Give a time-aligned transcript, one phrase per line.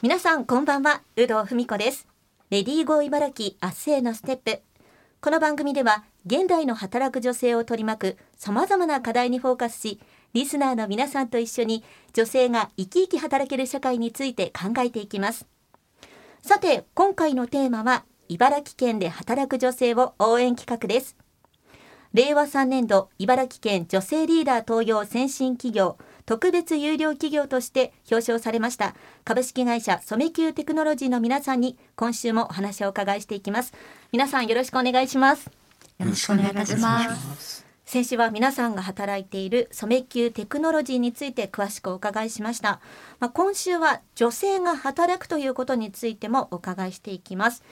[0.00, 1.02] 皆さんこんばんは。
[1.16, 2.06] 有働文子です。
[2.50, 4.60] レディーゴー茨城明日へのステップ。
[5.20, 10.00] この番組では現代の働く女性を取り巻く様々な課題にフォーカスし
[10.34, 11.82] リスナーの皆さんと一緒に
[12.12, 15.48] 女性が生き生き働ける社会について考えていきます。
[16.42, 21.16] さて今回のテーマは茨城県で働く女性を応援企画です。
[22.12, 25.98] 令和3年度茨城県女性リーダー登用先進企業
[26.28, 28.94] 特別有料企業として表彰されました。
[29.24, 33.72] 株式会社染久テクノロジーの皆さんに今週もお話をお伺いしていきます。
[34.12, 35.46] 皆さんよろしくお願いします。
[35.98, 37.64] よろしくお願いいたします。
[37.86, 42.82] 先週は皆さんが働いている染久テクノロジーについて詳しくお伺いしました、
[43.20, 47.62] まあ、今週は女性が働くということについてもお伺いしていきます。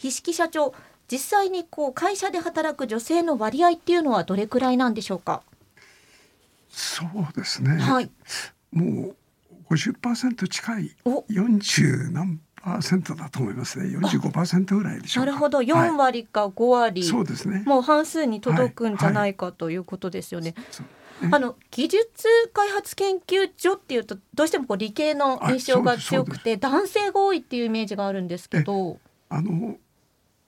[0.00, 0.74] 筆記社長
[1.06, 5.44] 実際にこう会社で働く女性の割合っていうのはどれくらいなんでしょうか？
[6.70, 8.10] そうですね、はい、
[8.72, 9.14] も
[9.68, 13.86] う50%近い40何パーセントだと思いますね。
[13.96, 15.60] 45%ぐらいでしょうなるほど。
[15.60, 17.62] 4割か5割、はい、そうですね。
[17.64, 20.54] もう半数に届くんじゃないか、はい、ということですよね。
[21.32, 28.98] あの技術開発研究所っていうとどうしてもこう理系の印象が強くて男性が多いっていうイメージがあるんですけど。
[29.28, 29.76] あの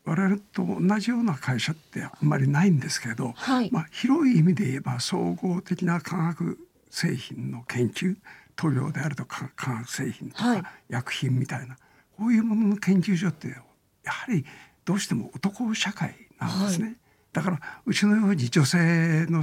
[0.04, 6.58] 我々と同じような会社ってあんまりないんですけど、はい、まあ、広い意味で言えば総合的な化学
[6.90, 8.16] 製品の研究
[8.56, 11.76] 塗料であるとか化学製品とか薬品みたいな、
[12.18, 14.44] こういうものの研究所ってやはり
[14.84, 16.96] どうしても男社会なんですね、はい、
[17.32, 19.42] だからうちのように女性の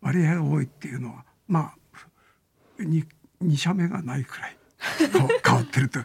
[0.00, 3.06] 割合が多いっていうのはまあ 2,
[3.42, 4.56] 2社目がないくらい
[5.44, 6.00] 変わってると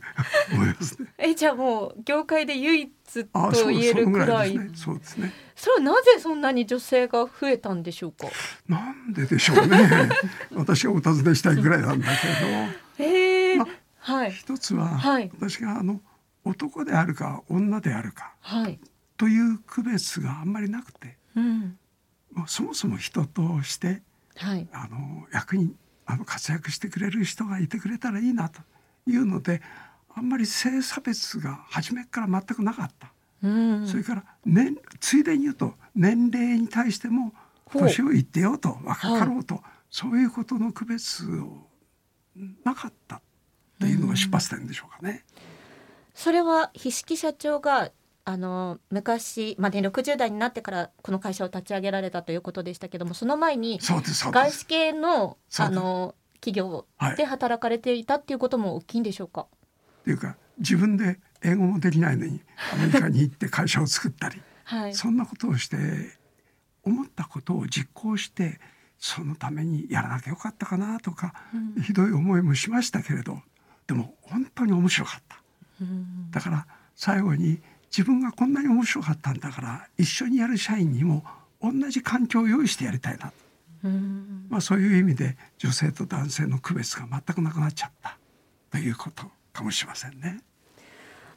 [0.54, 1.14] 思いますね。
[1.18, 4.60] えじゃあもう業界で唯一と言えるくらい。
[4.76, 5.34] そうですね。
[5.56, 8.28] それはなぜそんなに女性が増えたんでしょうか？
[8.68, 10.10] なんででしょうね。
[10.54, 12.08] 私がお尋ねしたいぐらいなんだ
[12.98, 13.06] けど。
[13.10, 13.68] ええーま、
[14.00, 14.32] はい。
[14.32, 16.02] 一つは、はい、私があの
[16.44, 18.80] 男であるか女であるか、はい、
[19.18, 21.78] という区別があんまりなくて、うん、
[22.46, 24.04] そもそも人として、
[24.36, 25.74] はい、あの役に
[26.06, 28.62] あの活躍してくれる人がいてくれたらいいなと。
[29.08, 29.62] いうので
[30.14, 33.12] あんまり性差別が初めから全くなかった、
[33.44, 37.34] うん、それから、ね、ついでに言うと年齢に対しても
[37.72, 41.68] 年を言ってよと若かろうと、はい、そういうことの区別を
[42.64, 43.22] なかった
[43.80, 45.26] というのが出発点でしょうかね。
[46.14, 47.92] それは筆記社長が
[48.28, 56.86] あの昔まで、ね、60代になってからこの会社を立ち上げられたということでしたけどもその前に外資系のあの企業
[57.18, 62.42] で働かれていたっていうことも大きいんでしょうか、はい、っていうか自分で英語もできないのに
[62.74, 65.78] アメリカに行って会社を作ったり、 はい、そんなことをして
[66.84, 68.60] 思ったことを実行して
[68.98, 71.34] そのためにやらなきゃよかったかなとか、
[71.78, 73.42] うん、ひどい思いもしましたけれど
[73.88, 75.42] でも本当に面白かった。
[75.82, 77.62] うん、だから最後に
[77.96, 81.24] 自分がこんなに面白かったんだから一緒にやる社員にも
[81.62, 83.32] 同じ環境を用意してやりたいな
[84.50, 88.18] まあ、そういう意味で女性と男性の区別が全くなくなっちゃった
[88.72, 90.42] ということかもしれませんね。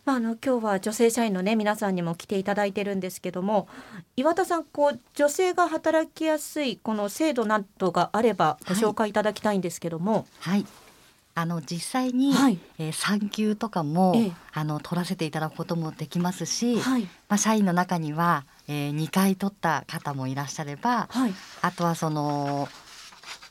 [0.04, 3.68] まあ、あの今日は女性社員のね皆さんにも来ていただいてるんですけども
[4.16, 10.26] 岩田さんこう女性が働きやすいこの制度などがあればご紹介いただきたいんですけども。
[10.40, 10.66] はい、はい
[11.38, 22.68] あの実際に、はい、えー、産休とかも、ええ、あの取らせていただくこともできますし、はい、まあ、社員の中には、えー、2回取った方もいらっしゃれば、はい、あとはその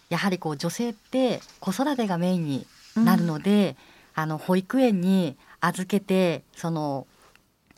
[0.09, 3.77] やはりこう女性って子育てがメインになるので、
[4.17, 7.07] うん、あの保育園に預けてその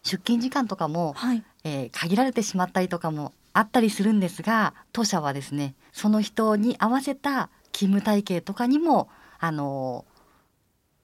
[0.01, 9.07] 出勤時間とかも、はい、えー、限られてしまったりとかもあったりするんですが当社はですねその人に合わせた勤務体系とかにも
[9.39, 10.05] あの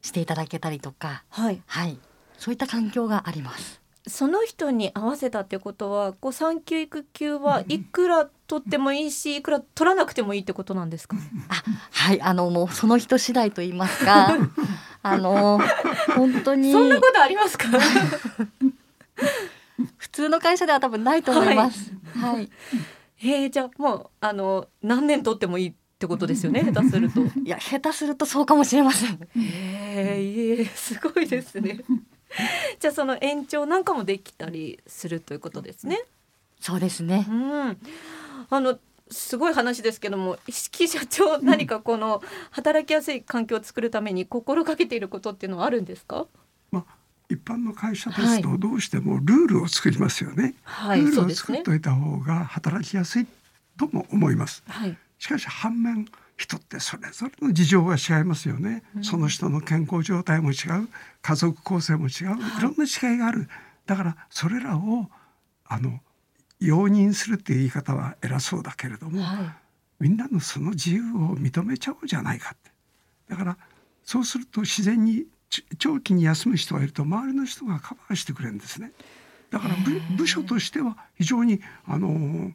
[0.01, 1.97] していただけたりとか、はい、はい、
[2.37, 3.81] そういった環境があります。
[4.07, 11.17] その人に合わせたってことは、こう産休育休はいくら取ってもいいし、いくら取らなくてもいいってことなんですか？
[11.49, 14.37] あ、はい、あのもうその人次第と言いますか、
[15.01, 15.59] あの
[16.15, 17.65] 本当にそんなことありますか？
[19.97, 21.91] 普通の会社では多分ないと思います。
[22.15, 22.35] はい。
[22.35, 22.49] はい、
[23.23, 27.21] えー、じゃあもうあの何年取ってもいいってことですよね下手すると。
[27.43, 29.19] いや下手するとそうかもしれません。
[29.35, 31.79] えー、いえすごいですね。
[32.79, 35.99] じゃあその延長なんかもできたりするということですね。
[36.59, 37.25] そうですね。
[37.29, 37.77] うん。
[38.49, 38.77] あの
[39.09, 42.21] すごい話ですけども意識社長何かこの
[42.51, 46.25] 働きやすい環境を作るために心がけていることっていうのはあるんですか、
[46.71, 46.85] まあ
[47.29, 53.25] 一般の会社ですとどうしてもルールを作りますよね、はい、ルールを作っておいた方が働きやすい
[53.77, 56.05] とも思います、はい、しかし反面
[56.37, 60.89] 人ってそれぞれの事情が違いますよね、うん、その人の健康状態も違う。
[61.21, 63.47] 家族構成も違う、い、ろんな違いがある。
[63.85, 65.09] だからそれらを
[65.65, 65.99] あの
[66.59, 69.55] 容認するっていう言い方は偉そうだけれども、はい、
[69.99, 72.71] みんなのその自由を認めちゃおうじゃないかって。
[73.29, 73.57] だから
[74.03, 75.25] そうすると自然に
[75.77, 78.91] 長期に休む人がいると周りの人がカバーしてくれるんですね。
[79.51, 79.75] だから
[80.17, 82.51] 部署としては非常にあの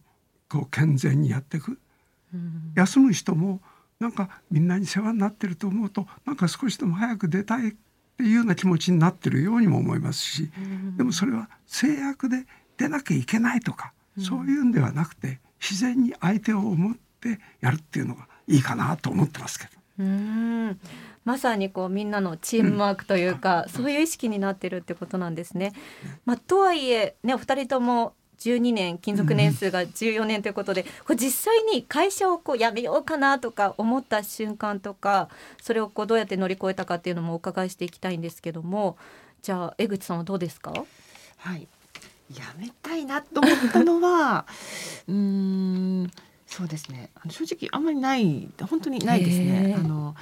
[0.49, 1.79] こう健全にやっていく。
[2.75, 3.61] 休む人も
[3.99, 7.73] なんかみんなに世話になってると思うとなんか少しでも早く出たいっ
[8.17, 10.51] ていうような気持ちになってるようにも思いますし、
[10.97, 12.45] でもそれは制約で
[12.77, 19.71] 出なきゃいけないとか、そういうんではなくて自然に相手を思ってやるっていうのがいいかなと思ってますけど。
[20.01, 20.79] うん。
[21.25, 25.73] まさにこうみんなのチームワークというか、うん、そういう意識になってるってことなんですね。
[26.25, 35.29] まあ、とはいえねお二人とも12年勤続年数が14年ということで、これ実際に会社をこう辞めようかなとか思った瞬間とか
[35.63, 38.97] それをこうどうやって乗り越えたかっていうのもお伺いしていきたいんですけども
[39.43, 40.73] じゃあ江口さんはどうですか？
[41.39, 41.69] はい。
[42.31, 44.47] 辞めたいなと思ったのは
[45.09, 46.11] うん
[46.47, 47.11] そうですね。
[47.29, 49.75] 正直あんまりない本当にないですね。
[49.79, 50.15] あの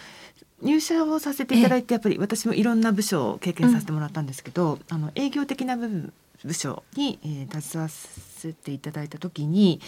[0.62, 6.12] 入社をさせていただいてやっぱり私もいろんな部署を経験させてもらったんですけど、うん、あの営業的な部分
[6.44, 9.80] 部署に、えー、携わせていただいた時に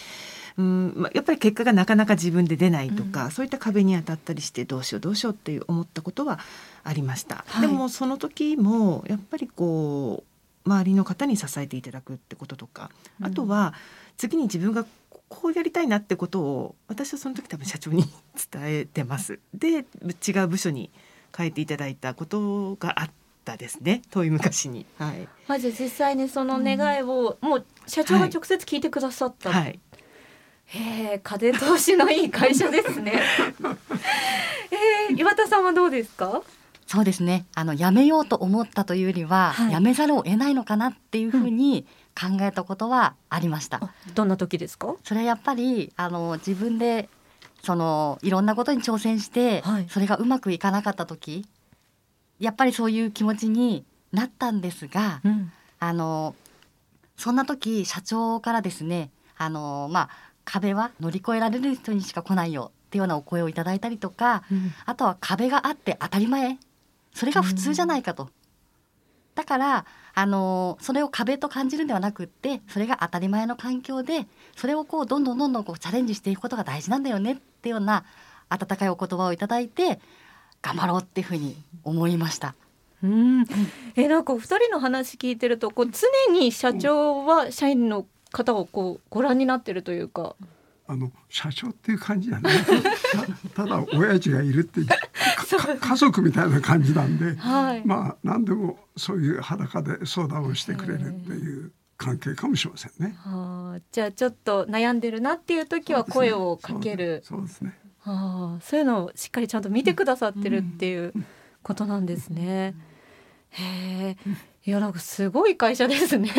[0.57, 6.39] うんまあ、やっぱり結果がなかなか自分で出ないとか、うん、そういった壁に当たったりしてどうしようどうしようっていう思ったことは
[6.83, 7.45] ありました。
[7.47, 10.23] はい、でもその時もやっぱりこ
[10.65, 13.73] う周りの方に支えていただくってこととか、あとは
[14.17, 14.85] 次に自分が
[15.27, 18.03] こうやりたいなってことを私はその時多分社長に
[18.51, 19.39] 伝えてます。
[19.53, 19.85] で
[20.27, 20.91] 違う部署に
[21.35, 23.09] 変えていただいたことがあっ
[23.43, 24.85] たですね遠い昔に。
[24.97, 29.51] はい、まず実際にその願いを、うん、もう社長が直接聞いてくださった。
[29.51, 29.79] はい、
[30.65, 30.79] へ
[31.15, 33.21] え風通しのいい会社ですね。
[35.09, 36.41] えー、岩田さんはどうですか？
[36.87, 43.79] そうですねあの辞めようと思ったというよりは、はい、辞めざるを得ないのかなっていうふうに、うん考えたことはありました。
[44.15, 44.95] どんな時ですか？
[45.01, 47.07] それはやっぱりあの自分で
[47.63, 51.45] そのいろんなことに挑戦して、はい、それがうまくいかなかった時、
[52.41, 56.35] やっぱりそういう気持ちになったんですが、うん、あの
[57.15, 60.09] そんな時社長からですね、あのまあ
[60.43, 66.57] 壁は乗り越えられる人にしか来ないよっていうようなお声をいただいたりとか、うん、あとは壁があって当たり前、
[67.13, 68.23] それが普通じゃないかと。
[68.23, 68.29] うん、
[69.35, 69.85] だから
[70.15, 78.03] あのそれを壁と感じるんではなくってそれが当たり前の環境でそれをこうどんどんどんどんこうチャレンジしていくことが大事なんだよねっていうような
[78.49, 79.99] 温かいお言葉をいただいて
[80.61, 82.55] 頑張ろうっていうふうに思いました。
[83.03, 83.45] うん、
[83.95, 90.35] えなんかお二人の話聞いてるとこう常に社長は社員の方をこうご覧になってるというか。
[90.87, 92.53] あの社長っていう感じじゃない
[93.55, 94.81] ただ親父がいるって
[95.79, 103.15] 家族みたいな感じなんで、はい、まあ何でもそういう裸で相談をしてくれるっていう関係かもしれませんね。
[103.19, 107.21] はあ、じゃあちょっと悩んでるなっていう時は声をかける。
[107.23, 107.77] そうですね。
[108.03, 111.13] はあ、そういうのをしっかりちゃんと見てくださってるっていう
[111.63, 112.75] ことなんですね。
[113.51, 114.17] へえ。
[114.63, 116.29] いやなんかすごい会社ですね。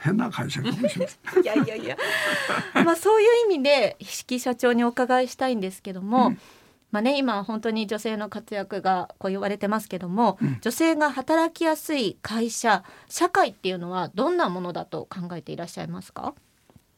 [0.00, 1.42] 変な会社かもしれない。
[1.42, 1.96] いやいやいや。
[2.84, 6.38] まあそういう意味で石木社長にお伺いしたいんですけども、うん、
[6.92, 16.34] まあね今本当に女性の活躍がこう言われてますけども、うん、女性が働きやすい会社社会っていうのはどんなものだと考えていらっしゃいますか？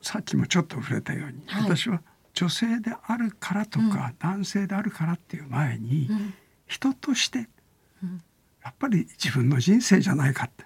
[0.03, 2.03] さっきもちょっと触れたように、はい、私は
[2.35, 6.11] 女性であるからとか、うん、男性であるからっていう前に、
[6.67, 7.49] 人として、
[8.63, 10.65] やっぱり自分の人生じゃないかって。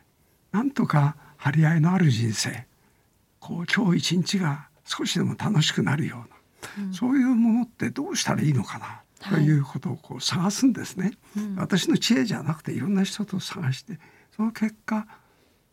[0.50, 2.66] なんとか張り合いのある人生。
[3.40, 13.98] こう今日一日が少しでも楽しくなるような、うん、そういうものってどうしたらいいのかなということをこう探すんですね、はいうん、私の知恵じゃなくていろんな人と探して
[14.34, 15.06] その結果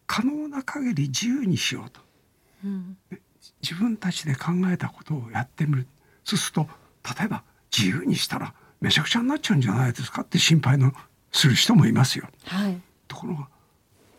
[0.07, 2.01] 可能な限り自由にしようと、
[2.63, 2.97] うん、
[3.61, 5.87] 自分たちで考えたことをやってみる
[6.23, 6.67] そうすると
[7.17, 7.43] 例えば
[7.75, 10.93] 自由にしたらめちゃくちゃになっちゃうんじゃないですかって心配の
[11.31, 12.27] する人もいますよ。
[12.45, 13.47] はい、ところが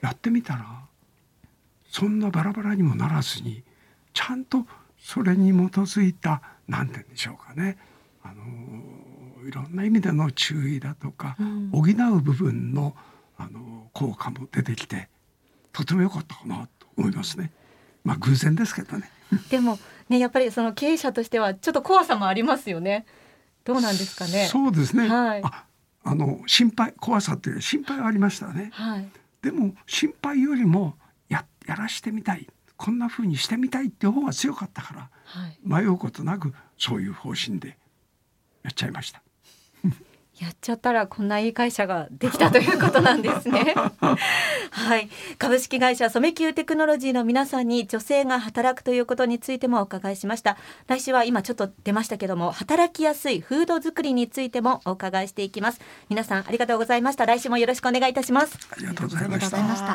[0.03, 0.85] やってみたら
[1.89, 3.63] そんなバラバラにもならずに
[4.13, 4.67] ちゃんと
[4.99, 7.79] それに基づいた何て言うんでしょうかね
[8.23, 12.95] あのいろんな意味での注意だとか、うん、補う部分の
[13.39, 15.09] あの効果も出てきて
[15.73, 17.53] とても良かったかなと思いますね。
[18.07, 19.11] まあ偶然ですけどね。
[19.51, 23.05] でもねやっぱりその経営者としてはちょっと怖さもありますよね。
[23.65, 24.47] どうなんですかね。
[24.47, 25.09] そうですね。
[25.09, 25.65] はい、あ
[26.05, 28.71] あの心配怖さっていう心配はありましたね。
[28.73, 29.09] はい
[29.43, 30.97] でも心配よりも
[31.29, 37.79] ややらしてみたいこんな風にしてみたいっていう方が強かったから、はい、迷うことなくそういう方針で
[38.65, 39.23] やっちゃいました。
[40.39, 43.75] やっちゃったらこんないい会社ができたということなんですね。
[44.71, 45.09] はい。
[45.39, 50.59] 株式会社染久テクノロジーの皆さんに女性が働くということについてもお伺いしました。
[50.89, 55.81] 来週は今ちょっと出ましたけども働きやすいフード作りについてもお伺いしていきます。
[56.11, 57.25] 皆さんありがとうございました。
[57.25, 58.59] 来週もよろしくお願いいたします。
[58.71, 59.87] ありがとうございました